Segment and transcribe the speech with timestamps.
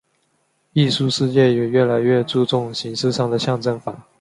[0.73, 4.07] 艺术世界也越来越注重艺术上的象征法。